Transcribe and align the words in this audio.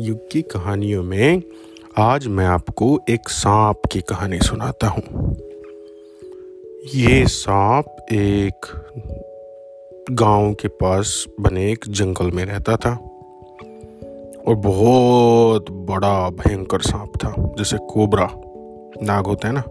युग 0.00 0.30
की 0.30 0.42
कहानियों 0.42 1.02
में 1.02 1.42
आज 1.98 2.26
मैं 2.26 2.46
आपको 2.46 3.00
एक 3.08 3.28
सांप 3.28 3.82
की 3.92 4.00
कहानी 4.00 4.38
सुनाता 4.38 4.86
हूँ। 4.88 5.36
ये 6.94 7.26
सांप 7.26 7.96
एक 8.12 8.66
गाँव 10.10 10.54
के 10.54 10.68
पास 10.68 11.24
बने 11.40 11.72
एक 11.72 11.84
जंगल 11.88 12.30
में 12.30 12.44
रहता 12.44 12.76
था 12.76 12.90
और 14.48 14.54
बहुत 14.54 15.70
बड़ा 15.70 16.30
भयंकर 16.30 16.80
सांप 16.80 17.12
था, 17.16 17.34
जैसे 17.38 17.76
कोबरा, 17.76 18.28
नाग 19.02 19.26
होता 19.26 19.48
है 19.48 19.54
ना? 19.54 19.64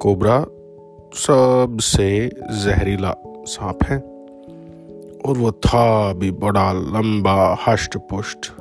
कोबरा 0.00 0.46
सबसे 1.14 2.30
जहरीला 2.50 3.14
सांप 3.26 3.78
है 3.82 3.98
और 5.26 5.38
वो 5.38 5.52
था 5.52 6.12
भी 6.12 6.30
बड़ा 6.30 6.72
लंबा 6.72 7.58
हष्ट 7.66 7.96
पुष्ट 7.96 8.52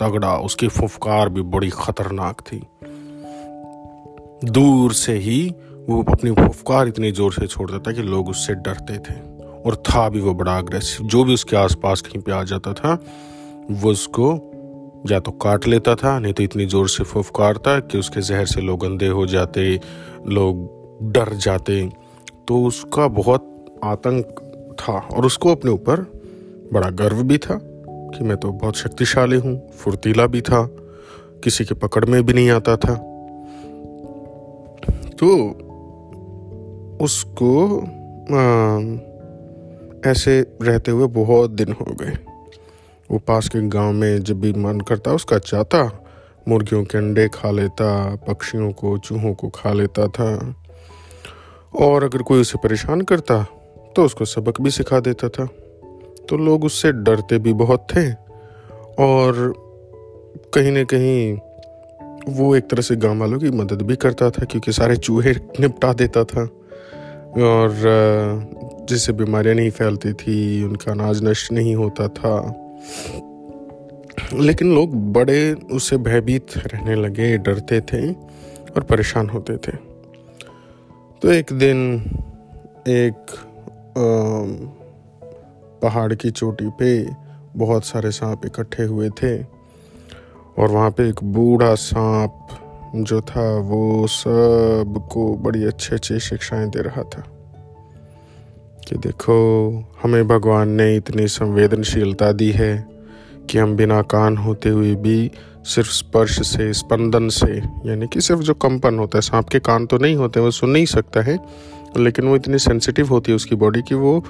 तगड़ा, 0.00 0.36
उसकी 0.38 0.68
फुफकार 0.68 1.28
भी 1.28 1.42
बड़ी 1.50 1.70
खतरनाक 1.70 2.40
थी। 2.42 2.62
दूर 4.46 4.92
से 4.94 5.12
ही 5.18 5.40
वो 5.88 6.02
अपनी 6.04 6.30
फुफकार 6.32 6.88
इतनी 6.88 7.10
ज़ोर 7.12 7.32
से 7.32 7.46
छोड़ता 7.46 7.78
था 7.78 7.92
कि 7.92 8.02
लोग 8.02 8.28
उससे 8.28 8.54
डरते 8.56 8.98
थे 9.00 9.18
और 9.60 9.76
था 9.86 10.08
भी 10.08 10.20
वो 10.20 10.34
बड़ा 10.34 10.56
अग्रेसिव 10.58 11.06
जो 11.06 11.24
भी 11.24 11.34
उसके 11.34 11.56
आसपास 11.56 12.00
कहीं 12.00 12.22
पे 12.22 12.32
आ 12.32 12.42
जाता 12.44 12.72
था, 12.72 12.98
वो 13.70 13.90
उसको 13.90 14.32
या 15.10 15.18
तो 15.20 15.30
काट 15.32 15.66
लेता 15.66 15.94
था, 15.94 16.18
नहीं 16.18 16.32
तो 16.32 16.42
इतनी 16.42 16.66
ज़ोर 16.66 16.88
से 16.88 17.04
फुफकारता 17.04 17.78
कि 17.80 17.98
उसके 17.98 18.20
जहर 18.20 18.46
से 18.46 18.60
लोग 18.60 18.84
अंधे 18.84 19.08
हो 19.08 19.26
जाते, 19.26 19.74
लोग 20.28 21.12
डर 21.12 21.32
जाते। 21.36 21.80
तो 22.48 22.62
उसका 22.64 23.06
बहुत 23.08 23.80
आतंक 23.84 24.40
था 24.80 24.92
और 24.92 25.26
उसको 25.26 25.50
अपने 25.50 25.70
ऊपर 25.70 26.00
बड़ा 26.72 26.90
गर्व 26.96 27.22
भी 27.22 27.38
था। 27.38 27.54
कि 28.14 28.24
मैं 28.24 28.36
तो 28.36 28.52
बहुत 28.52 28.76
शक्तिशाली 28.76 29.36
हूँ 29.36 29.70
फुर्तीला 29.70 30.26
भी 30.26 30.40
था 30.40 30.66
किसी 31.44 31.64
के 31.64 31.74
पकड़ 31.74 32.04
में 32.04 32.22
भी 32.22 32.32
नहीं 32.32 32.50
आता 32.50 32.76
था। 32.76 32.94
तो 35.20 35.28
उसको 37.04 37.78
आ, 38.30 38.40
ऐसे 40.10 40.40
रहते 40.62 40.90
हुए 40.90 41.06
बहुत 41.06 41.50
दिन 41.50 41.72
हो 41.72 41.94
गए। 42.00 42.16
वो 43.10 43.18
पास 43.18 43.48
के 43.48 43.60
गाँव 43.68 43.92
में 43.92 44.22
जब 44.22 44.40
भी 44.40 44.52
मन 44.52 44.80
करता 44.80 45.12
उसका 45.12 45.38
चाहता 45.38 45.82
मुर्गियों 46.48 46.84
के 46.84 46.98
अंडे 46.98 47.28
खा 47.28 47.50
लेता 47.50 47.88
पक्षियों 48.28 48.70
को 48.72 48.96
चूहों 48.98 49.34
को 49.34 49.48
खा 49.48 49.72
लेता 49.72 50.06
था। 50.08 50.54
और 51.76 52.04
अगर 52.04 52.22
कोई 52.22 52.40
उसे 52.40 52.58
परेशान 52.58 53.00
करता 53.00 53.42
तो 53.96 54.04
उसको 54.04 54.24
सबक 54.24 54.60
भी 54.60 54.70
सिखा 54.70 55.00
देता 55.00 55.28
था। 55.28 55.48
तो 56.30 56.36
लोग 56.36 56.64
उससे 56.64 56.92
डरते 56.92 57.38
भी 57.38 57.52
बहुत 57.52 57.86
थे 57.90 58.10
और 59.02 59.52
कहीं 60.54 60.72
ना 60.72 60.84
कहीं 60.84 61.38
वो 62.28 62.54
एक 62.56 62.68
तरह 62.70 62.82
से 62.82 62.96
गाँव 62.96 63.20
वालों 63.20 63.38
की 63.38 63.50
मदद 63.50 63.82
भी 63.82 63.96
करता 63.96 64.30
था, 64.30 64.44
क्योंकि 64.44 64.72
सारे 64.72 64.96
चूहे 64.96 65.32
निपटा 65.60 65.92
देता 65.92 66.24
था। 66.24 66.42
और 67.30 67.74
जिससे 68.88 69.12
बीमारियाँ 69.12 69.56
नहीं 69.56 69.70
फैलती 69.70 70.12
थी, 70.12 70.64
उनका 70.64 70.92
अनाज 70.92 71.22
नष्ट 71.24 71.52
नहीं 71.52 71.74
होता 71.74 72.08
था। 72.08 72.34
लेकिन 74.34 74.74
लोग 74.74 74.94
बड़े 75.12 75.52
उससे 75.72 75.96
भयभीत 75.96 76.56
रहने 76.56 76.94
लगे, 76.94 77.36
डरते 77.38 77.80
थे 77.80 78.12
और 78.12 78.82
परेशान 78.82 79.28
होते 79.28 79.56
थे। 79.56 79.76
तो 81.22 81.30
एक 81.32 81.52
दिन 81.52 81.78
एक 82.88 83.36
पहाड़ 85.82 86.14
की 86.14 86.30
चोटी 86.30 86.70
पे 86.78 87.10
बहुत 87.56 87.84
सारे 87.84 88.10
सांप 88.10 88.46
इकट्ठे 88.46 88.82
हुए 88.82 89.10
थे। 89.10 89.42
और 90.58 90.68
वहाँ 90.68 90.90
पे 90.90 91.08
एक 91.08 91.24
बूढ़ा 91.24 91.74
सांप 91.74 92.48
जो 92.96 93.20
था, 93.20 93.58
वो 93.58 94.06
सबको 94.06 95.36
बड़ी 95.36 95.64
अच्छी 95.64 95.94
अच्छी 95.94 96.20
शिक्षाएँ 96.20 96.68
दे 96.68 96.82
रहा 96.82 97.02
था। 97.02 97.24
कि 98.88 98.96
देखो, 98.96 99.70
हमें 100.02 100.28
भगवान 100.28 100.68
ने 100.68 100.96
इतनी 100.96 101.26
संवेदनशीलता 101.26 102.32
दी 102.32 102.50
है 102.50 102.88
कि 103.50 103.58
हम 103.58 103.76
बिना 103.76 104.02
कान 104.02 104.36
होते 104.36 104.68
हुए 104.68 104.94
भी 104.94 105.30
सिर्फ़ 105.64 105.90
स्पर्श 105.90 106.46
से, 106.46 106.72
स्पंदन 106.72 107.28
से, 107.28 107.62
यानी 107.86 108.06
कि 108.06 108.20
सिर्फ़ 108.20 108.42
जो 108.42 108.54
कंपन 108.54 108.98
होता 108.98 109.18
है, 109.18 109.22
सांप 109.22 109.48
के 109.48 109.58
कान 109.58 109.86
तो 109.86 109.98
नहीं 109.98 110.16
होते, 110.16 110.40
वो 110.40 110.50
सुन 110.50 110.70
नहीं 110.70 110.86
सकता 110.86 111.20
है, 111.20 111.38
लेकिन 111.96 112.24
वो 112.24 112.36
इतनी 112.36 112.58
सेंसिटिव 112.58 113.08
होती 113.08 113.32
है 113.32 113.36
उसकी 113.36 113.54
बॉडी 113.54 113.82
की 113.82 113.94
वो 113.94 114.24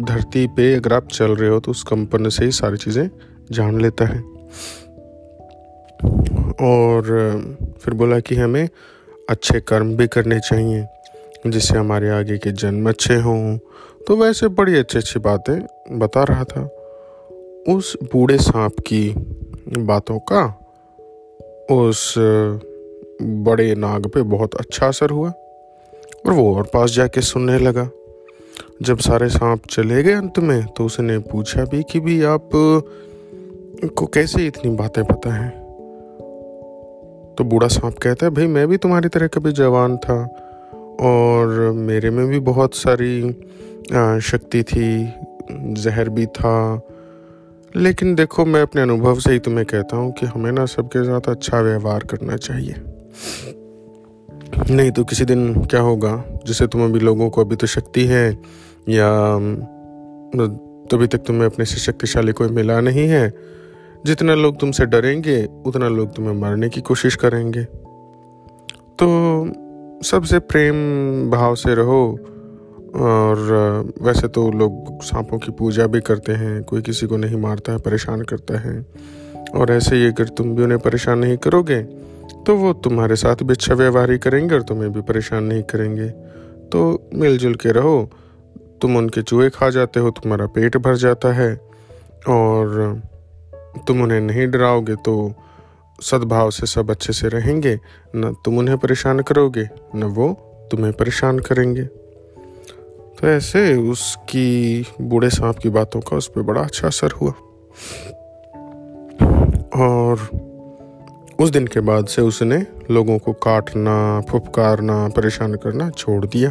धरती 0.00 0.46
पे 0.46 0.74
अगर 0.74 0.92
आप 0.92 1.08
चल 1.08 1.34
रहे 1.36 1.50
हो 1.50 1.60
तो 1.60 1.70
उस 1.70 1.82
कंपन 1.82 2.28
से 2.28 2.44
ही 2.44 2.50
सारी 2.50 2.76
चीज़ें 2.76 3.10
जान 3.52 3.80
लेता 3.80 4.04
है। 4.04 4.20
और, 6.60 7.02
फिर 7.80 7.94
बोला 7.94 8.20
कि 8.20 8.34
हमें 8.34 8.68
अच्छे 9.30 9.60
कर्म 9.60 9.96
भी 9.96 10.06
करने 10.06 10.40
चाहिए, 10.40 10.86
जिससे 11.46 11.78
हमारे 11.78 12.10
आगे 12.10 12.38
के 12.38 12.52
जन्म 12.52 12.88
अच्छे 12.88 13.16
हों। 13.16 13.58
तो 14.06 14.16
वैसे 14.16 14.48
बड़ी 14.48 14.78
अच्छी 14.78 14.98
अच्छी 14.98 15.20
बातें 15.20 15.60
बता 15.98 16.24
रहा 16.24 16.44
था। 16.44 16.62
उस 17.68 17.96
बूढ़े 18.02 18.38
सांप 18.38 18.80
की 18.86 19.14
बातों 19.78 20.18
का 20.32 20.46
उस 21.70 22.14
बड़े 23.22 23.74
नाग 23.74 24.06
पे 24.06 24.22
बहुत 24.22 24.54
अच्छा 24.54 24.86
असर 24.86 25.10
हुआ, 25.10 25.30
और 26.26 26.32
वो 26.32 26.54
और 26.56 26.70
पास 26.74 26.90
जाके 26.90 27.20
सुनने 27.20 27.58
लगा। 27.58 27.88
जब 28.82 28.98
सारे 28.98 29.28
सांप 29.28 29.62
चले 29.70 30.02
गए 30.02 30.12
अंत 30.12 30.38
में 30.38 30.66
तो 30.66 30.84
उसने 30.84 31.18
पूछा 31.18 31.64
भी 31.64 31.82
कि 31.82 32.00
भी 32.00 32.22
आप, 32.22 32.50
को 33.96 34.06
कैसे 34.06 34.46
इतनी 34.46 34.76
बातें 34.76 35.04
पता 35.04 35.32
हैं? 35.34 35.50
तो 37.38 37.44
बूढ़ा 37.44 37.68
सांप 37.68 37.98
कहता 37.98 38.26
है, 38.26 38.32
भाई, 38.32 38.46
मैं 38.46 38.68
भी 38.68 38.76
तुम्हारी 38.76 39.08
तरह 39.08 39.26
कभी 39.26 39.52
जवान 39.52 39.96
था 39.96 40.24
और 41.00 41.72
मेरे 41.72 42.10
में 42.10 42.26
भी 42.26 42.38
बहुत 42.38 42.74
सारी 42.74 43.32
शक्ति 44.20 44.62
थी, 44.62 45.14
जहर 45.52 46.08
भी 46.08 46.26
था। 46.26 46.80
लेकिन 47.76 48.14
देखो, 48.14 48.44
मैं 48.44 48.62
अपने 48.62 48.82
अनुभव 48.82 49.18
से 49.18 49.32
ही 49.32 49.38
तुम्हें 49.38 49.66
कहता 49.66 49.96
हूँ 49.96 50.12
कि 50.12 50.26
हमें 50.26 50.52
ना 50.52 50.66
सबके 50.66 51.04
साथ 51.04 51.20
अच्छा 51.28 51.60
व्यवहार 51.60 52.00
करना 52.00 52.36
चाहिए। 52.36 52.74
नहीं 54.70 54.90
तो 54.90 55.04
किसी 55.04 55.24
दिन 55.24 55.64
क्या 55.64 55.80
होगा? 55.80 56.24
जिसे 56.46 56.66
तुम 56.66 56.84
अभी 56.84 56.98
लोगों 57.00 57.30
को 57.30 57.40
अभी 57.40 57.56
तो 57.56 57.66
शक्ति 57.66 58.04
है, 58.04 58.38
या 58.88 59.38
तभी 60.86 61.06
तक 61.06 61.18
तुम्हें 61.18 61.46
अपने 61.46 61.64
से 61.64 61.76
शक्तिशाली 61.76 62.32
कोई 62.32 62.48
मिला 62.48 62.80
नहीं 62.80 63.08
है। 63.08 63.34
जितना 64.06 64.34
लोग 64.34 64.60
तुमसे 64.60 64.86
डरेंगे, 64.86 65.48
उतना 65.66 65.88
लोग 65.88 66.14
तुम्हें 66.14 66.34
मारने 66.34 66.68
की 66.68 66.80
कोशिश 66.80 67.14
करेंगे। 67.14 67.64
तो 69.02 69.06
सबसे 70.02 70.38
प्रेम 70.38 70.74
भाव 71.30 71.54
से 71.54 71.74
रहो, 71.74 72.18
और, 72.96 73.36
वैसे 74.02 74.28
तो 74.28 74.50
लोग 74.50 75.02
सांपों 75.02 75.38
की 75.38 75.52
पूजा 75.52 75.86
भी 75.86 76.00
करते 76.00 76.32
हैं, 76.32 76.62
कोई 76.62 76.82
किसी 76.82 77.06
को 77.06 77.16
नहीं 77.16 77.36
मारता 77.36 77.72
है, 77.72 77.78
परेशान 77.78 78.22
करता 78.22 78.58
है। 78.58 78.86
और 79.54 79.72
ऐसे 79.72 79.96
ही 79.96 80.06
अगर 80.06 80.28
तुम 80.28 80.54
भी 80.54 80.62
उन्हें 80.62 80.80
परेशान 80.80 81.18
नहीं 81.18 81.36
करोगे 81.36 82.09
तो 82.46 82.56
वो 82.56 82.72
तुम्हारे 82.72 83.16
साथ 83.16 83.36
भी 83.42 83.54
अच्छा 83.54 83.74
व्यवहार 83.74 84.10
ही 84.10 84.18
करेंगे 84.18 84.54
और 84.54 84.62
तुम्हें 84.62 84.92
भी 84.92 85.00
परेशान 85.00 85.44
नहीं 85.44 85.62
करेंगे। 85.62 86.08
तो 86.68 87.08
मिलजुल 87.14 87.54
के 87.54 87.72
रहो। 87.72 88.10
तुम 88.82 88.96
उनके 88.96 89.22
चूहे 89.22 89.50
खा 89.50 89.70
जाते 89.70 90.00
हो, 90.00 90.10
तुम्हारा 90.10 90.46
पेट 90.46 90.76
भर 90.76 90.96
जाता 90.96 91.32
है। 91.32 91.60
और 92.28 93.00
तुम 93.86 94.02
उन्हें 94.02 94.20
नहीं 94.20 94.50
डराओगे 94.50 94.94
तो 94.94 95.34
सद्भाव 96.02 96.50
से 96.50 96.66
सब 96.66 96.90
अच्छे 96.90 97.12
से 97.12 97.28
रहेंगे। 97.28 97.80
न 98.16 98.36
तुम 98.44 98.58
उन्हें 98.58 98.78
परेशान 98.78 99.20
करोगे, 99.20 99.68
न 99.94 100.04
वो 100.04 100.32
तुम्हें 100.70 100.92
परेशान 100.92 101.38
करेंगे। 101.38 101.82
तो 103.20 103.28
ऐसे 103.28 103.76
उसकी 103.76 104.86
बूढ़े 105.00 105.30
सांप 105.30 105.56
की 105.56 105.68
बातों 105.68 106.00
का 106.00 106.16
उस 106.16 106.28
पर 106.28 106.42
बड़ा 106.42 106.60
अच्छा 106.60 106.86
असर 106.86 107.10
हुआ। 107.10 107.30
और 109.76 110.30
उस 111.40 111.50
दिन 111.50 111.66
के 111.66 111.80
बाद 111.80 112.06
से 112.06 112.22
उसने 112.22 112.66
लोगों 112.90 113.18
को 113.18 113.32
काटना, 113.32 114.20
फुपकारना, 114.20 115.08
परेशान 115.08 115.54
करना 115.54 115.90
छोड़ 115.90 116.26
दिया। 116.26 116.50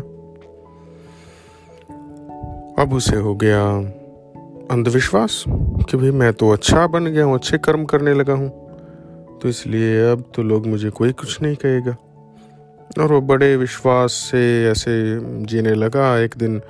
अब 2.83 2.94
उसे 2.94 3.15
हो 3.15 3.36
गया 3.36 3.62
अंधविश्वास 4.71 5.44
कि 5.50 5.97
भाई 5.97 6.12
मैं 6.12 6.33
तो 6.33 6.50
अच्छा 6.50 6.88
बन 6.88 7.06
गया 7.06 7.24
हूँ, 7.24 7.36
अच्छे 7.36 7.57
कर्म 7.57 7.86
करने 7.86 8.13
लगा 8.13 8.33
हूँ। 8.33 8.50
तो 9.39 9.50
इसलिए 9.50 10.12
अब 10.12 10.24
तो 10.36 10.44
लोग 10.44 10.68
मुझे 10.68 10.89
कोई 10.89 11.12
कुछ 11.12 11.41
नहीं 11.41 11.56
कहेगा। 11.56 11.95
और 13.03 13.13
वो 13.13 13.21
बड़े 13.21 13.56
विश्वास 13.57 14.12
से 14.12 14.65
ऐसे 14.65 15.19
जीने 15.45 15.74
लगा। 15.74 16.19
एक 16.19 16.36
दिन 16.38 16.62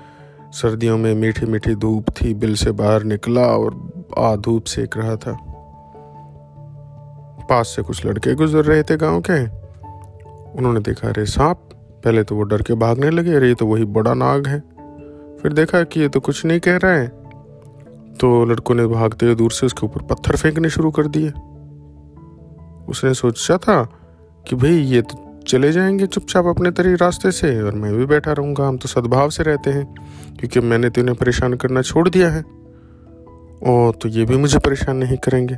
सर्दियों 0.52 0.98
में 0.98 1.16
मीठी 1.16 1.46
मीठी 1.46 1.76
धूप 1.76 2.10
थी, 2.10 2.34
बिल 2.34 2.56
से 2.56 2.72
बाहर 2.72 3.04
निकला 3.04 3.46
और 3.46 3.94
आ 4.18 4.36
धूप 4.36 4.64
सेक 4.64 4.98
रहा 4.98 5.16
था। 5.16 5.49
पास 7.50 7.68
से 7.68 7.82
कुछ 7.82 8.06
लड़के 8.06 8.34
गुजर 8.34 8.66
रहे 8.66 8.84
थे 8.84 8.98
गाँव 8.98 9.22
के। 9.22 9.44
उन्होंने 10.58 10.80
देखा, 10.80 11.08
अरे 11.08 11.26
सांप, 11.26 11.70
पहले 12.06 12.24
तो 12.24 12.36
वो 12.36 12.44
डर 12.44 12.62
के 12.62 12.74
भागने 12.74 13.10
लगे, 13.10 13.34
अरे 13.34 13.48
ये 13.48 13.56
तो 13.56 13.66
वही 13.66 13.86
बड़ा 13.86 14.14
नाग 14.14 14.48
है। 14.48 14.60
फिर 15.38 15.54
देखा 15.54 15.84
कि 15.84 16.00
ये 16.00 16.10
तो 16.10 16.20
कुछ 16.20 16.46
नहीं 16.46 16.60
कह 16.60 16.78
रहा 16.78 16.92
है। 16.92 17.08
तो 18.14 18.46
लड़कों 18.46 18.76
ने 18.76 18.88
भागते 18.88 19.26
हुए 19.26 19.36
दूर 19.36 19.52
से 19.52 19.66
उसके 19.66 19.86
ऊपर 19.86 20.02
पत्थर 20.02 20.36
फेंकने 20.36 20.70
शुरू 20.70 20.92
कर 20.92 21.08
दिए। 21.08 21.30
उसने 22.90 23.14
सोचा 23.14 23.58
था 23.58 23.84
कि 24.48 24.56
भाई 24.56 24.72
ये 24.72 25.02
तो 25.02 25.40
चले 25.48 25.72
जाएँगे 25.72 26.08
चुपचाप 26.08 26.46
अपने 26.46 26.72
तरी 26.72 26.96
रास्ते 26.96 27.32
से, 27.32 27.62
और 27.62 27.76
मैं 27.76 27.94
भी 27.94 28.06
बैठा 28.06 28.32
रहूँगा, 28.32 28.68
हम 28.68 28.78
तो 28.78 28.88
सद्भाव 28.88 29.30
से 29.30 29.44
रहते 29.44 29.70
हैं, 29.70 29.96
क्योंकि 30.40 30.60
मैंने 30.60 30.90
तो 30.90 31.02
इन्हें 31.02 31.18
परेशान 31.18 31.54
करना 31.54 31.82
छोड़ 31.82 32.10
दिया 32.10 32.30
है। 32.30 32.42
और 33.68 33.96
तो 34.02 34.10
ये 34.10 34.26
भी 34.26 34.38
मुझे 34.38 34.60
परेशान 34.60 34.98
नहीं 34.98 35.18
करेंगे। 35.18 35.58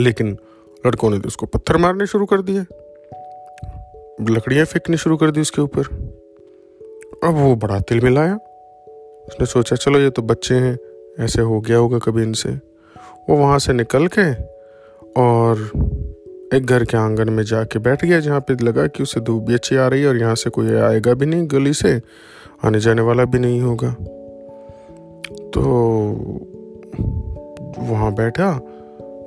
लेकिन 0.00 0.38
लड़कों 0.86 1.10
ने 1.10 1.18
तो 1.18 1.26
उसको 1.26 1.46
पत्थर 1.46 1.76
मारने 1.76 2.06
शुरू 2.06 2.26
कर 2.26 2.42
दिए। 2.42 2.60
लकड़ियाँ 4.34 4.64
फेंकनी 4.64 4.96
शुरू 4.96 5.16
कर 5.16 5.30
दी 5.30 5.40
उसके 5.40 5.62
ऊपर। 5.62 5.82
अब 7.24 7.34
वो 7.34 7.56
बड़ा 7.56 7.80
तिल 7.80 8.00
मिलाया। 8.00 8.34
उसने 9.28 9.46
सोचा, 9.46 9.76
चलो 9.76 9.98
ये 9.98 10.10
तो 10.10 10.22
बच्चे 10.22 10.54
हैं, 10.54 10.78
ऐसे 11.18 11.42
हो 11.42 11.60
गया 11.60 11.76
होगा 11.76 11.98
कभी 11.98 12.22
इनसे। 12.22 12.50
वो 13.28 13.36
वहाँ 13.36 13.58
से 13.58 13.72
निकल 13.72 14.06
के 14.18 14.32
और 15.20 15.70
एक 16.54 16.66
घर 16.66 16.84
के 16.84 16.96
आँगन 16.96 17.28
में 17.28 17.42
जाके 17.44 17.78
बैठ 17.78 18.04
गया, 18.04 18.20
जहाँ 18.20 18.40
पे 18.40 18.54
लगा 18.54 18.86
कि 18.86 19.02
उसे 19.02 19.20
धूप 19.20 19.42
भी 19.42 19.54
अच्छी 19.54 19.76
आ 19.76 19.86
रही 19.88 20.02
है 20.02 20.08
और 20.08 20.16
यहाँ 20.16 20.34
से 20.34 20.50
कोई 20.50 20.74
आएगा 20.74 21.14
भी 21.14 21.26
नहीं, 21.26 21.48
गली 21.50 21.72
से 21.72 22.00
आने 22.64 22.80
जाने 22.80 23.02
वाला 23.02 23.24
भी 23.24 23.38
नहीं 23.38 23.60
होगा। 23.60 23.90
तो 25.50 25.60
वहाँ 27.78 28.14
बैठा। 28.14 28.58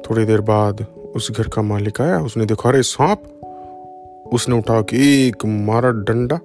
थोड़ी 0.10 0.26
देर 0.26 0.42
बाद 0.42 0.86
उस 1.16 1.32
घर 1.32 1.48
का 1.48 1.62
मालिक 1.62 2.02
आया, 2.02 2.20
उसने 2.20 2.46
देखा, 2.46 2.70
अरे, 2.70 2.82
सांप! 2.82 3.24
उसने 4.34 4.58
उठा 4.58 4.82
के 4.82 5.28
एक 5.28 5.46
मारा 5.46 5.92
डंडा, 5.92 6.36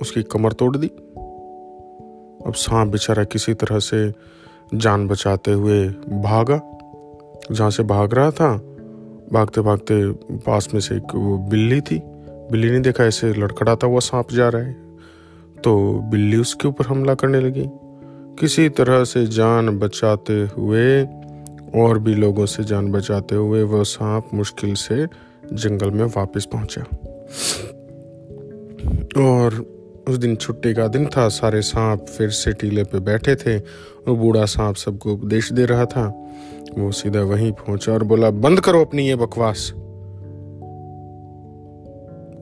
उसकी 0.00 0.22
कमर 0.22 0.52
तोड़ 0.52 0.76
दी। 0.76 0.86
अब 2.46 2.52
सांप 2.56 2.92
बेचारा 2.92 3.24
किसी 3.24 3.54
तरह 3.54 3.78
से 3.78 4.12
जान 4.74 5.08
बचाते 5.08 5.52
हुए 5.52 5.88
भागा, 6.08 6.78
जहाँ 7.52 7.70
से 7.70 7.82
भाग 7.82 8.14
रहा 8.14 8.30
था। 8.30 8.56
भागते 9.32 9.60
भागते 9.60 10.12
पास 10.36 10.68
में 10.74 10.80
से 10.80 10.96
एक 10.96 11.14
वो 11.14 11.38
बिल्ली 11.38 11.80
थी। 11.80 12.02
बिल्ली 12.50 12.70
ने 12.70 12.80
देखा, 12.80 13.04
ऐसे 13.04 13.34
लड़खड़ाता 13.34 13.86
हुआ 13.86 13.98
सांप 13.98 14.32
जा 14.32 14.48
रहा 14.48 14.62
है। 14.62 14.76
तो 15.64 15.92
बिल्ली 15.92 16.36
उसके 16.36 16.68
ऊपर 16.68 16.86
हमला 16.86 17.14
करने 17.14 17.40
लगी। 17.40 17.66
किसी 18.40 18.68
तरह 18.68 19.04
से 19.04 19.26
जान 19.26 19.78
बचाते 19.78 20.32
हुए 20.32 21.06
और 21.74 21.98
भी 21.98 22.14
लोगों 22.14 22.46
से 22.46 22.64
जान 22.64 22.92
बचाते 22.92 23.34
हुए 23.34 23.62
वह 23.62 23.82
सांप 23.82 24.30
मुश्किल 24.34 24.74
से 24.74 25.06
जंगल 25.52 25.90
में 25.90 26.04
वापस 26.04 26.48
पहुँचा। 26.54 26.82
और 29.20 29.54
उस 30.08 30.16
दिन 30.16 30.36
छुट्टी 30.36 30.74
का 30.74 30.88
दिन 30.88 31.06
था, 31.06 31.28
सारे 31.28 31.62
सांप 31.62 32.06
फिर 32.06 32.30
से 32.30 32.52
टीले 32.52 32.84
पे 32.84 33.00
बैठे 33.00 33.34
थे 33.34 33.58
और 33.58 34.12
बूढ़ा 34.12 34.44
सांप 34.44 34.76
सबको 34.76 35.12
उपदेश 35.12 35.52
दे 35.52 35.64
रहा 35.64 35.84
था। 35.84 36.06
वो 36.78 36.92
सीधा 36.92 37.20
वहीं 37.20 37.52
पहुँचा 37.52 37.92
और 37.92 38.04
बोला, 38.04 38.30
बंद 38.30 38.60
करो 38.60 38.84
अपनी 38.84 39.08
ये 39.08 39.16
बकवास। 39.16 39.72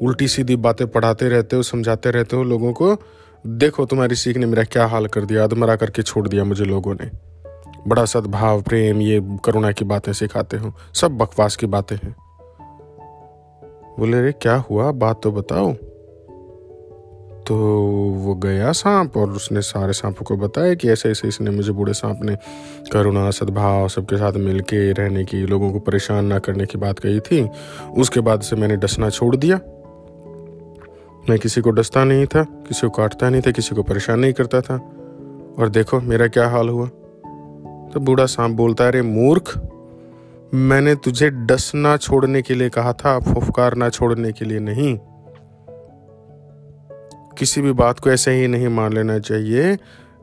उल्टी 0.02 0.28
सीधी 0.28 0.56
बातें 0.56 0.86
पढ़ाते 0.86 1.28
रहते 1.28 1.56
हो, 1.56 1.62
समझाते 1.62 2.10
रहते 2.10 2.36
हो 2.36 2.42
लोगों 2.42 2.72
को। 2.72 2.96
देखो 3.46 3.84
तुम्हारी 3.86 4.14
सीख 4.14 4.36
ने 4.36 4.46
मेरा 4.46 4.64
क्या 4.64 4.86
हाल 4.86 5.06
कर 5.06 5.24
दिया 5.24 5.44
अधमरा 5.44 5.76
करके 5.76 6.02
छोड़ 6.02 6.28
दिया 6.28 6.44
मुझे 6.44 6.64
लोगों 6.64 6.94
ने। 6.94 7.27
बड़ा 7.88 8.04
सद्भाव, 8.04 8.62
प्रेम, 8.62 9.00
ये 9.00 9.38
करुणा 9.44 9.72
की 9.72 9.84
बातें 9.84 10.12
सिखाते 10.12 10.56
हो। 10.56 10.72
सब 10.94 11.10
बकवास 11.10 11.56
की 11.56 11.66
बातें 11.66 11.96
हैं। 11.96 12.16
बोले 13.98 14.22
रे 14.22 14.32
क्या 14.32 14.64
हुआ? 14.70 14.92
बात 14.92 15.22
तो 15.22 15.32
बताओ। 15.32 15.74
तो 17.46 17.56
वो 18.16 18.34
गया 18.34 18.72
सांप 18.72 19.16
और 19.16 19.30
उसने 19.30 19.60
सारे 19.60 19.92
सांपों 19.92 20.24
को 20.24 20.36
बताया 20.36 20.74
कि 20.74 20.90
ऐसे 20.90 21.10
ऐसे 21.10 21.28
इसने 21.28 21.50
मुझे 21.50 21.72
बूढ़े 21.72 21.92
सांप 21.92 22.18
ने 22.22 22.36
करुणा, 22.92 23.30
सद्भाव, 23.30 23.88
सबके 23.88 24.16
साथ 24.16 24.32
मिलके 24.32 24.92
रहने 24.92 25.24
की, 25.24 25.46
लोगों 25.46 25.72
को 25.72 25.78
परेशान 25.78 26.24
ना 26.24 26.38
करने 26.38 26.66
की 26.66 26.78
बात 26.78 26.98
कही 26.98 27.20
थी। 27.20 27.48
उसके 27.98 28.20
बाद 28.20 28.40
से 28.40 28.56
मैंने 28.56 28.76
डसना 28.76 29.10
छोड़ 29.10 29.36
दिया। 29.36 29.60
मैं 31.30 31.38
किसी 31.38 31.60
को 31.60 31.70
डसता 31.70 32.04
नहीं 32.04 32.26
था, 32.26 32.42
किसी 32.42 32.80
को 32.80 32.90
काटता 32.90 33.28
नहीं 33.28 33.42
था, 33.42 33.50
किसी 33.50 33.74
को 33.74 33.82
परेशान 33.82 34.18
नहीं 34.18 34.32
करता 34.32 34.60
था। 34.60 34.76
और 35.58 35.68
देखो, 35.68 36.00
मेरा 36.00 36.26
क्या 36.26 36.48
हाल 36.48 36.68
हुआ? 36.68 36.90
तो 37.92 38.00
बूढ़ा 38.00 38.26
सांप 38.26 38.56
बोलता 38.56 38.84
है, 38.84 38.90
अरे 38.90 39.02
मूर्ख, 39.02 39.60
मैंने 40.54 40.94
तुझे 40.94 41.30
डसना 41.30 41.96
छोड़ने 41.96 42.42
के 42.42 42.54
लिए 42.54 42.68
कहा 42.68 42.92
था 42.92 43.18
फुफकारना 43.20 43.88
छोड़ने 43.88 44.32
के 44.32 44.44
लिए 44.44 44.58
नहीं। 44.58 44.98
किसी 47.38 47.62
भी 47.62 47.72
बात 47.72 47.98
को 47.98 48.10
ऐसे 48.10 48.30
ही 48.30 48.48
नहीं 48.48 48.68
मान 48.68 48.92
लेना 48.92 49.18
चाहिए। 49.18 49.78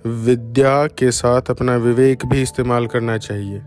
विद्या 0.06 0.88
के 0.88 1.12
साथ 1.12 1.42
अपना 1.50 1.76
विवेक 1.76 2.26
भी 2.26 2.42
इस्तेमाल 2.42 2.88
करना 2.88 3.18
चाहिए। 3.18 3.60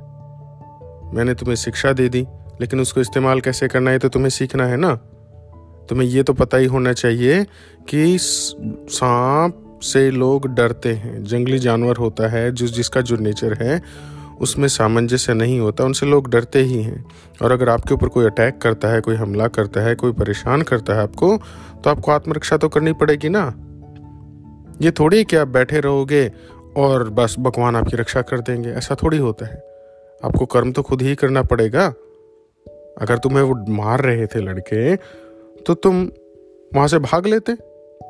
मैंने 1.15 1.35
तुम्हें 1.35 1.57
शिक्षा 1.57 1.93
दे 1.93 2.09
दी, 2.09 2.27
लेकिन 2.61 2.81
उसको 2.81 3.01
इस्तेमाल 3.01 3.41
कैसे 3.41 3.69
करना 3.69 3.91
है 3.91 3.99
तो 3.99 4.09
तुम्हें 4.09 4.31
सीखना 4.31 4.67
है 4.67 4.77
ना। 4.77 4.95
तुम्हें 5.89 6.09
ये 6.09 6.23
तो 6.23 6.33
पता 6.33 6.57
ही 6.57 6.67
होना 6.67 6.93
चाहिए 6.93 7.45
कि 7.89 8.17
सांप 8.21 9.65
से 9.83 10.11
लोग 10.11 10.47
डरते 10.47 10.93
हैं। 10.93 11.25
जंगली 11.25 11.59
जानवर 11.59 11.97
होता 11.97 12.29
है 12.29 12.51
जो 12.53 12.67
जिसका 12.67 13.01
जो 13.01 13.17
नेचर 13.17 13.55
है, 13.63 13.81
उसमें 14.41 14.69
सामंजस्य 14.69 15.35
नहीं 15.35 15.61
होता, 15.61 15.85
उनसे 15.85 16.07
लोग 16.07 16.31
डरते 16.31 16.59
ही 16.59 16.83
हैं। 16.83 17.05
और 17.43 17.53
अगर 17.53 17.69
आपके 17.69 17.95
ऊपर 17.95 18.09
कोई 18.09 18.27
अटैक 18.27 18.59
करता 18.59 18.89
है, 18.89 19.01
कोई 19.01 19.15
हमला 19.15 19.47
करता 19.49 19.81
है, 19.81 19.95
कोई 19.95 20.13
परेशान 20.13 20.63
करता 20.63 20.95
है 20.95 21.01
आपको 21.01 21.37
तो 21.85 21.91
आपको 21.91 22.13
आत्मरक्षा 22.13 22.57
तो 22.57 22.69
करनी 22.69 22.93
पड़ेगी 22.93 23.29
ना? 23.29 23.55
ये 24.81 24.91
थोड़ी 24.91 25.25
कि 25.25 25.37
आप 25.37 25.49
बैठे 25.49 25.81
रहोगे 25.81 26.33
और 26.77 27.09
बस 27.11 27.37
भगवान 27.39 27.77
आपकी 27.77 27.97
रक्षा 27.97 28.23
कर 28.23 28.41
देंगे। 28.41 28.69
ऐसा 28.69 28.95
थोड़ी 28.95 29.19
होता 29.19 29.47
है। 29.47 29.63
आपको 30.25 30.47
कर्म 30.47 30.73
तो 30.73 30.83
खुद 30.83 31.03
ही 31.03 31.15
करना 31.15 31.43
पड़ेगा। 31.43 31.87
अगर 33.01 33.19
तुम्हें 33.19 33.43
वो 33.43 33.65
मार 33.69 34.01
रहे 34.01 34.27
थे 34.27 34.41
लड़के 34.41 34.97
तो 35.67 35.75
तुम 35.75 36.03
वहाँ 36.75 36.89
से 36.89 36.99
भाग 36.99 37.27
लेते। 37.27 37.53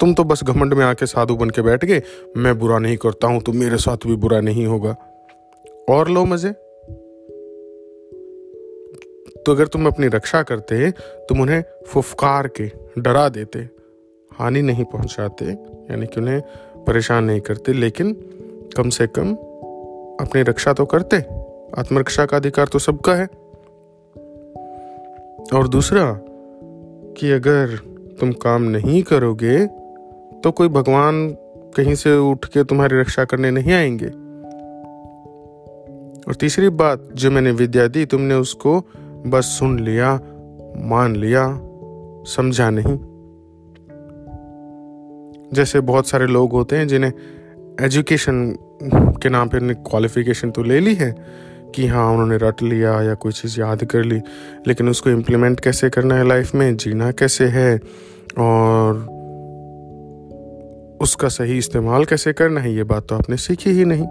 तुम 0.01 0.15
तो 0.15 0.25
बस 0.25 0.45
घमंड 0.45 0.75
में 0.75 0.85
आके 0.85 1.07
साधु 1.07 1.37
बन 1.37 1.51
के 1.51 1.63
बैठ 1.63 1.85
गए। 1.85 2.03
मैं 2.37 2.59
बुरा 2.59 2.79
नहीं 2.79 2.97
करता 2.97 3.27
हूँ 3.27 3.41
तो 3.41 3.53
मेरे 3.53 3.77
साथ 3.77 3.97
भी 4.07 4.17
बुरा 4.17 4.41
नहीं 4.41 4.67
होगा। 4.67 4.97
और 5.89 6.09
लो 6.09 6.25
मज़े। 6.25 6.53
तो 9.39 9.53
अगर 9.53 9.67
तुम 9.67 9.87
अपनी 9.87 10.07
रक्षा 10.07 10.43
करते, 10.43 10.91
तुम 10.91 11.41
उन्हें 11.41 11.65
फुफकार 11.87 12.49
के 12.49 12.71
डरा 12.99 13.29
देते, 13.29 13.59
हानि 14.33 14.63
नहीं 14.63 14.85
पहुंचाते, 14.85 15.45
यानी 15.91 16.07
कि 16.07 16.21
उन्हें 16.21 16.43
परेशान 16.85 17.25
नहीं 17.25 17.41
करते, 17.41 17.73
लेकिन 17.73 18.13
कम 18.77 18.89
से 18.89 19.07
कम 19.07 19.35
अपनी 20.21 20.43
रक्षा 20.43 20.73
तो 20.73 20.85
करते। 20.85 21.17
आत्मरक्षा 21.81 22.27
का 22.27 22.37
अधिकार 22.37 22.67
तो 22.67 22.79
सबका 22.79 23.15
है। 23.15 23.27
और 25.59 25.69
दूसरा, 25.69 26.21
कि 27.19 27.31
अगर 27.31 27.77
तुम 28.21 28.33
काम 28.33 28.63
नहीं 28.63 29.03
करोगे 29.03 29.78
तो 30.45 30.51
कोई 30.51 30.69
भगवान 30.69 31.37
कहीं 31.77 31.95
से 31.95 32.17
उठ 32.17 32.45
के 32.45 32.65
तुम्हारी 32.65 33.01
रक्षा 33.01 33.25
करने 33.25 33.51
नहीं 33.51 33.73
आएँगे? 33.73 34.29
और 36.29 36.35
तीसरी 36.35 36.69
बात 36.69 37.09
जो 37.15 37.31
मैंने 37.31 37.51
विद्या 37.51 37.87
दी, 37.87 38.05
तुमने 38.05 38.35
उसको 38.35 38.81
बस 39.27 39.45
सुन 39.45 39.79
लिया, 39.79 40.15
मान 40.77 41.17
लिया, 41.17 41.61
समझा 42.25 42.71
नहीं। 42.71 42.99
जैसे 45.53 45.81
बहुत 45.81 46.09
सारे 46.09 46.27
लोग 46.27 46.53
होते 46.53 46.77
हैं 46.77 46.89
जिन्हें 46.89 47.13
एजुकेशन 47.81 48.59
के 49.23 49.29
नाम 49.29 49.49
पे 49.49 49.75
क्वालिफिकेशन 49.75 50.51
तो 50.51 50.63
ले 50.63 50.81
ली 50.81 50.95
है 50.95 51.15
कि 51.75 51.87
हाँ 51.87 52.11
उन्होंने 52.11 52.37
रट 52.37 52.63
लिया 52.63 53.03
या 53.03 53.15
कोई 53.15 53.33
चीज़ 53.33 53.61
याद 53.61 53.85
कर 53.85 54.05
ली, 54.05 54.21
लेकिन 54.67 54.89
उसको 54.89 55.11
इम्प्लीमेंट 55.11 55.61
कैसे 55.61 55.91
करना 55.91 56.15
है 56.15 56.29
लाइफ 56.29 56.55
में, 56.55 56.77
जीना 56.77 57.11
कैसे 57.11 57.45
है? 57.45 57.81
और 58.39 59.18
उसका 61.01 61.29
सही 61.29 61.59
इस्तेमाल 61.59 62.05
कैसे 62.05 62.33
करना 62.33 62.61
है, 62.61 62.75
ये 62.75 62.85
बात 62.85 63.09
तो 63.09 63.17
आपने 63.17 63.37
सीखी 63.37 63.71
ही 63.71 63.85
नहीं। 63.85 64.07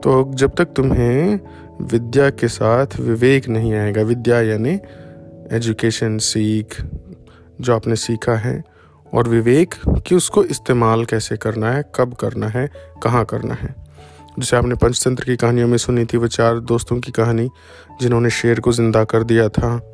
तो 0.00 0.32
जब 0.34 0.54
तक 0.54 0.64
तुम्हें 0.64 1.40
विद्या 1.82 2.30
के 2.30 2.48
साथ 2.48 2.86
विवेक 3.00 3.48
नहीं 3.48 3.74
आएगा, 3.74 4.02
विद्या 4.02 4.40
यानी 4.40 4.80
एजुकेशन 5.52 6.18
सीख, 6.18 6.82
जो 7.60 7.74
आपने 7.74 7.96
सीखा 7.96 8.34
है, 8.34 8.64
और 9.14 9.28
विवेक 9.28 9.74
कि 10.06 10.14
उसको 10.14 10.44
इस्तेमाल 10.44 11.04
कैसे 11.04 11.36
करना 11.36 11.72
है, 11.72 11.84
कब 11.94 12.14
करना 12.14 12.48
है, 12.48 12.70
कहाँ 13.02 13.24
करना 13.24 13.54
है। 13.54 13.74
जैसे 14.38 14.56
आपने 14.56 14.74
पंचतंत्र 14.74 15.24
की 15.24 15.36
कहानियों 15.36 15.68
में 15.68 15.78
सुनी 15.78 16.04
थी, 16.04 16.16
वो 16.16 16.26
चार 16.26 16.58
दोस्तों 16.58 17.00
की 17.00 17.12
कहानी, 17.12 17.48
जिन्होंने 18.00 18.30
शेर 18.30 18.60
को 18.60 18.72
ज़िंदा 18.72 19.04
कर 19.04 19.22
दिया 19.22 19.48
था। 19.48 19.93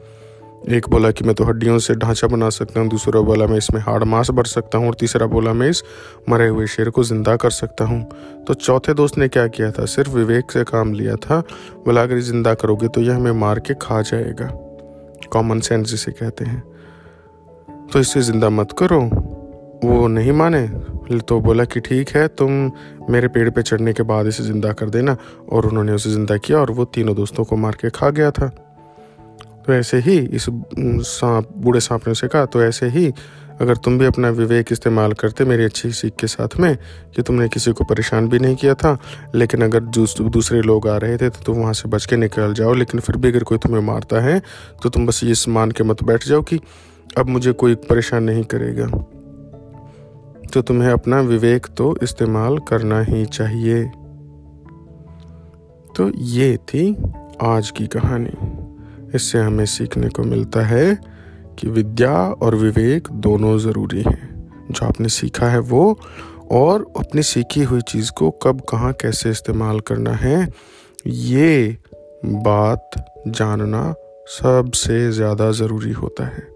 एक 0.68 0.88
बोला 0.88 1.10
कि 1.10 1.24
मैं 1.24 1.34
तो 1.34 1.44
हड्डियों 1.44 1.78
से 1.78 1.94
ढांचा 1.94 2.26
बना 2.28 2.48
सकता 2.50 2.80
हूँ, 2.80 2.88
दूसरा 2.88 3.20
बोला 3.20 3.46
मैं 3.46 3.58
इसमें 3.58 3.80
हाड़ 3.80 4.04
मांस 4.04 4.30
भर 4.30 4.44
सकता 4.44 4.78
हूँ 4.78 4.86
और 4.86 4.94
तीसरा 4.94 5.26
बोला 5.26 5.52
मैं 5.52 5.68
इस 5.68 5.82
मरे 6.28 6.48
हुए 6.48 6.66
शेर 6.66 6.90
को 6.90 7.04
ज़िंदा 7.04 7.36
कर 7.36 7.50
सकता 7.50 7.84
हूँ। 7.84 8.02
तो 8.46 8.54
चौथे 8.54 8.94
दोस्त 8.94 9.18
ने 9.18 9.28
क्या 9.28 9.46
किया 9.46 9.70
था? 9.70 9.84
सिर्फ़ 9.84 10.10
विवेक 10.10 10.52
से 10.52 10.64
काम 10.64 10.92
लिया 10.94 11.16
था। 11.16 11.40
बोला, 11.84 12.02
अगर 12.02 12.18
ज़िंदा 12.20 12.54
करोगे 12.54 12.88
तो 12.88 13.00
यह 13.00 13.16
हमें 13.16 13.32
मार 13.32 13.58
के 13.58 13.74
खा 13.74 14.00
जाएगा। 14.02 14.46
कॉमन 15.32 15.60
सेंस 15.60 15.88
जिसे 15.88 16.12
कहते 16.12 16.44
हैं। 16.44 16.62
तो 17.92 18.00
इसे 18.00 18.22
ज़िंदा 18.22 18.50
मत 18.50 18.74
करो। 18.78 19.00
वो 19.84 20.06
नहीं 20.08 20.32
माने। 20.32 20.66
तो 21.20 21.40
बोला 21.40 21.64
कि 21.64 21.80
ठीक 21.80 22.08
है, 22.08 22.26
तुम 22.28 22.70
मेरे 23.10 23.28
पेड़ 23.28 23.48
पे 23.50 23.62
चढ़ने 23.62 23.92
के 23.92 24.02
बाद 24.02 24.26
इसे 24.26 24.42
ज़िंदा 24.42 24.72
कर 24.72 24.90
देना। 24.90 25.16
और 25.52 25.66
उन्होंने 25.66 25.92
उसे 25.92 26.10
ज़िंदा 26.10 26.36
किया 26.36 26.58
और 26.58 26.70
वो 26.70 26.84
तीनों 26.84 27.14
दोस्तों 27.14 27.44
को 27.44 27.56
मार 27.56 27.76
के 27.80 27.90
खा 27.90 28.10
गया 28.10 28.30
था। 28.30 28.50
तो 29.66 29.72
ऐसे 29.72 29.98
ही 29.98 30.18
इस 30.18 30.46
सांप, 30.48 31.48
बूढ़े 31.56 31.80
सांप 31.80 32.06
ने 32.06 32.12
उसे 32.12 32.28
कहा 32.28 32.44
तो 32.46 32.62
ऐसे 32.62 32.88
ही 32.88 33.12
अगर 33.60 33.76
तुम 33.76 33.98
भी 33.98 34.04
अपना 34.04 34.28
विवेक 34.30 34.72
इस्तेमाल 34.72 35.12
करते 35.12 35.44
मेरी 35.44 35.64
अच्छी 35.64 35.90
सीख 35.92 36.12
के 36.20 36.26
साथ 36.26 36.56
में, 36.60 36.76
कि 37.16 37.22
तुमने 37.22 37.48
किसी 37.48 37.72
को 37.72 37.84
परेशान 37.84 38.28
भी 38.28 38.38
नहीं 38.38 38.56
किया 38.56 38.74
था, 38.74 38.96
लेकिन 39.34 39.62
अगर 39.62 39.80
दूसरे 39.80 40.60
लोग 40.62 40.88
आ 40.88 40.96
रहे 40.96 41.16
थे 41.16 41.28
तो 41.28 41.42
तुम 41.44 41.58
वहाँ 41.58 41.72
से 41.72 41.88
बच 41.88 42.06
के 42.06 42.16
निकल 42.16 42.54
जाओ, 42.54 42.74
लेकिन 42.74 43.00
फिर 43.00 43.16
भी 43.16 43.28
अगर 43.28 43.44
कोई 43.44 43.58
तुम्हें 43.58 43.82
मारता 43.82 44.20
है 44.20 44.40
तो 44.82 44.88
तुम 44.88 45.06
बस 45.06 45.22
ये 45.24 45.34
मान 45.48 45.70
के 45.70 45.84
मत 45.84 46.02
बैठ 46.04 46.26
जाओ 46.26 46.42
कि 46.42 46.60
अब 47.18 47.28
मुझे 47.28 47.52
कोई 47.52 47.74
परेशान 47.84 48.24
नहीं 48.24 48.44
करेगा। 48.44 48.86
तो 50.46 50.62
तुम्हें 50.62 50.90
अपना 50.90 51.20
विवेक 51.20 51.66
तो 51.76 51.94
इस्तेमाल 52.02 52.58
करना 52.68 53.00
ही 53.02 53.24
चाहिए। 53.26 53.84
तो 55.96 56.10
ये 56.16 56.56
थी 56.64 56.96
आज 57.42 57.70
की 57.70 57.86
कहानी। 57.86 58.49
इससे 59.14 59.38
हमें 59.38 59.64
सीखने 59.66 60.08
को 60.08 60.22
मिलता 60.22 60.64
है 60.66 60.94
कि 61.58 61.68
विद्या 61.68 62.12
और 62.12 62.54
विवेक 62.54 63.08
दोनों 63.12 63.56
ज़रूरी 63.58 64.02
हैं। 64.02 64.28
जो 64.70 64.86
आपने 64.86 65.08
सीखा 65.08 65.48
है 65.48 65.58
वो, 65.58 65.98
और 66.50 66.86
अपनी 66.98 67.22
सीखी 67.22 67.62
हुई 67.62 67.80
चीज़ 67.80 68.10
को 68.12 68.30
कब, 68.42 68.60
कहाँ, 68.60 68.92
कैसे 68.92 69.30
इस्तेमाल 69.30 69.80
करना 69.80 70.12
है, 70.12 70.48
ये 71.06 71.76
बात 72.24 72.90
जानना 73.28 73.94
सबसे 74.30 75.10
ज़्यादा 75.12 75.50
ज़रूरी 75.52 75.92
होता 75.92 76.24
है। 76.26 76.48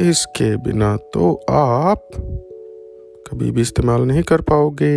इसके 0.00 0.56
बिना 0.56 0.96
तो 1.14 1.32
आप 1.50 2.08
कभी 3.26 3.50
भी 3.50 3.60
इस्तेमाल 3.60 4.02
नहीं 4.02 4.22
कर 4.22 4.40
पाओगे 4.40 4.92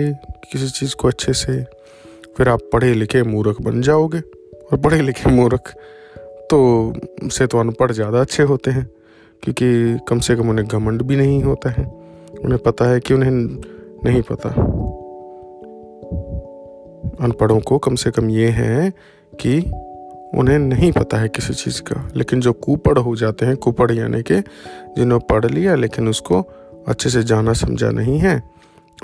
किसी 0.52 0.68
चीज़ 0.70 0.96
को 0.96 1.08
अच्छे 1.08 1.34
से। 1.34 1.64
फिर 2.38 2.50
आप 2.50 2.60
पढ़े 2.74 2.94
लिखे 2.94 3.24
मूर्ख 3.24 3.62
बन 3.62 3.82
जाओगे, 3.82 4.20
और 4.20 4.78
पढ़े 4.78 5.02
लिखे 5.02 5.30
मूर्ख 5.30 5.74
तो 6.52 7.30
से 7.30 7.48
तो 7.48 7.58
अनपढ़ 7.58 7.92
ज़्यादा 7.92 8.22
अच्छे 8.22 8.44
होते 8.44 8.72
हैं, 8.72 8.86
क्योंकि 9.44 10.00
कम 10.08 10.20
से 10.20 10.36
कम 10.36 10.50
उन्हें 10.50 10.68
घमंड 10.68 11.02
भी 11.02 11.16
नहीं 11.16 11.42
होता 11.44 11.70
है। 11.70 11.86
उन्हें 12.44 12.62
पता 12.62 12.86
है 12.86 13.00
कि 13.00 13.14
उन्हें 13.14 13.32
नहीं 13.32 14.22
पता। 14.22 14.50
अनपढ़ों 17.26 17.60
को 17.60 17.78
कम 17.78 17.96
से 17.96 18.12
कम 18.12 18.30
ये 18.30 18.50
है 18.50 18.92
कि 19.34 19.60
उन्हें 20.38 20.58
नहीं 20.60 20.92
पता 20.92 21.18
है 21.18 21.30
किसी 21.30 21.54
चीज़ 21.54 21.82
का, 21.82 22.10
लेकिन 22.16 22.42
जो 22.42 22.54
कुपड़ 22.54 22.98
हो 22.98 23.16
जाते 23.16 23.46
हैं 23.46 23.56
कुपड़ 23.58 23.92
यानी 23.92 24.22
कि 24.22 24.40
जिन्होंने 24.98 25.26
पढ़ 25.30 25.46
लिया, 25.46 25.76
लेकिन 25.76 26.08
उसको 26.08 26.42
अच्छे 26.88 27.10
से 27.10 27.24
जाना 27.24 27.54
समझा 27.54 27.90
नहीं 27.92 28.18
है, 28.20 28.42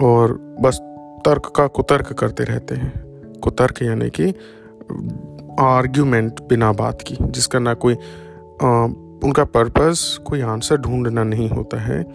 और 0.02 0.34
बस 0.62 0.80
तर्क 1.26 1.52
का 1.56 1.68
कुतर्क 1.70 2.14
करते 2.14 2.44
रहते 2.44 2.76
हैं। 2.76 3.40
कुतर्क 3.40 3.82
यानी 3.82 4.10
कि 4.10 4.34
आर्ग्यूमेंट 5.60 6.40
बिना 6.40 6.72
बात 6.72 7.02
की 7.02 7.18
जिसका 7.22 7.60
ना 7.60 7.74
कोई 7.74 7.94
आ, 8.64 8.88
उनका 9.24 9.44
पर्पस 9.44 10.20
कोई 10.26 10.42
आंसर 10.42 10.78
ढूंढना 10.78 11.24
नहीं 11.24 11.50
होता 11.50 11.82
है। 11.82 12.06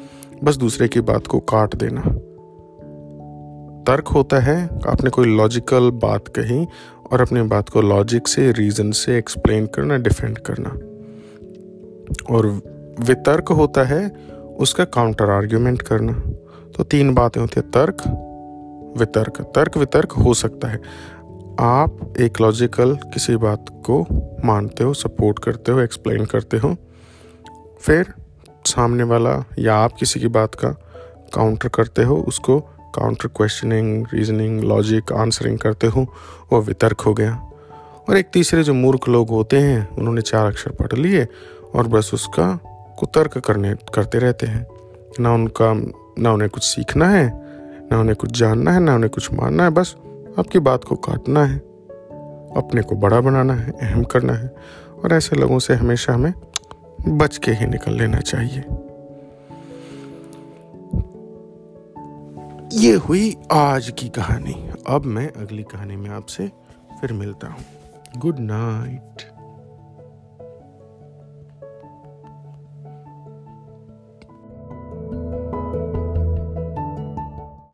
बस 0.45 0.57
दूसरे 0.57 0.89
की 0.89 1.01
बात 1.01 1.27
को 1.27 1.39
काट 1.39 1.77
देना। 1.77 2.01
तर्क 3.87 4.09
होता 4.09 4.41
है 4.41 4.69
आपने 4.89 5.11
कोई 5.11 5.37
लॉजिकल 5.37 5.91
बात 5.91 6.29
कही 6.29 6.67
और 7.13 7.21
अपनी 7.21 7.43
बात 7.43 7.69
को 7.69 7.83
लॉजिक 7.83 8.29
से 8.29 8.53
रीजन 8.53 8.91
से 8.91 9.19
एक्सप्लेन 9.19 9.67
करना 9.67 9.97
डिफेंड 9.97 10.39
करना। 10.39 10.69
और 12.37 12.47
वितर्क 13.01 13.49
होता 13.49 13.83
है 13.83 14.09
उसका 14.59 14.85
काउंटर 14.85 15.31
आर्ग्यूमेंट 15.31 15.83
करना। 15.83 16.13
तो 16.77 16.85
तीन 16.85 17.15
बातें 17.15 17.41
होती 17.41 17.55
है 17.57 17.71
तर्क 17.71 18.29
वितर्क। 18.99 19.53
तर्क 19.55 19.77
वितर्क 19.77 20.13
हो 20.13 20.35
सकता 20.35 20.69
है। 20.69 20.81
आप 21.61 22.15
एक 22.21 22.41
लॉजिकल 22.41 22.95
किसी 22.95 23.37
बात 23.37 23.67
को 23.85 24.07
मानते 24.45 24.85
हो 24.85 24.95
सपोर्ट 24.95 25.39
करते 25.39 25.73
हो 25.73 25.81
एक्सप्लेन 25.81 26.25
करते 26.25 26.57
हो, 26.57 26.75
फिर 27.81 28.13
सामने 28.67 29.03
वाला 29.03 29.45
या 29.59 29.77
आप 29.77 29.93
किसी 29.93 30.21
की 30.21 30.29
बात 30.29 30.55
का 30.55 30.69
काउंटर 31.35 31.69
करते 31.69 32.03
हो, 32.03 32.17
उसको 32.17 32.59
counter 32.95 33.29
questioning 33.29 34.07
reasoning 34.15 34.61
logic 34.61 35.13
answering 35.13 35.59
करते 35.59 35.87
हो, 35.87 36.07
वो 36.53 36.61
वितर्क 36.61 37.01
हो 37.01 37.15
गया। 37.15 37.35
और 38.09 38.17
एक 38.17 38.27
तीसरे 38.33 38.63
जो 38.63 38.75
मूर्ख 38.75 39.09
लोग 39.09 39.29
होते 39.29 39.59
हैं, 39.59 39.89
उन्होंने 39.91 40.21
चार 40.21 40.47
अक्षर 40.47 40.71
पढ़ 40.71 40.99
लिए 40.99 41.27
और 41.75 41.87
बस 41.87 42.11
उसका 42.15 42.59
कुतर्क 42.99 43.39
करने, 43.39 43.75
करते 43.95 44.19
रहते 44.19 44.47
हैं। 44.47 44.67
ना 45.21 45.35
उनका, 45.35 45.73
ना 46.23 46.33
उन्हें 46.33 46.51
कुछ 46.51 46.63
सीखना 46.63 47.09
है, 47.09 47.27
ना 47.93 48.01
उन्हें 48.01 48.17
कुछ 48.17 48.31
जानना 48.31 48.73
है, 48.73 48.81
ना 48.81 48.95
उन्हें 48.95 49.11
कुछ 49.11 49.33
मानना 49.33 49.65
है, 49.65 49.71
बस 49.71 49.95
आपकी 50.39 50.59
बात 50.59 50.85
को 50.85 50.97
काटना 50.97 51.45
है, 51.45 51.59
अपने 52.57 52.83
को 52.83 52.97
बड़ा 52.97 53.21
बनाना 53.21 53.55
है, 53.55 53.73
अहम 53.73 54.05
करना 54.05 54.33
है, 54.33 54.55
और 55.05 55.13
ऐसे 55.13 55.37
लोगों 55.37 55.59
से 55.59 55.75
हमेशा 55.75 56.13
हमें 56.13 56.35
बच 57.09 57.37
के 57.37 57.53
ही 57.53 57.67
निकल 57.67 57.93
लेना 57.93 58.19
चाहिए। 58.19 58.65
ये 62.73 62.95
हुई 62.95 63.37
आज 63.53 63.93
की 63.99 64.09
कहानी। 64.09 64.71
अब 64.87 65.05
मैं 65.05 65.29
अगली 65.29 65.63
कहानी 65.63 65.97
में 65.97 66.11
आपसे 66.11 66.53
फिर 67.01 67.13
मिलता 67.13 67.47
हूँ। 67.47 67.65
Good 68.17 68.39
night. 68.39 69.32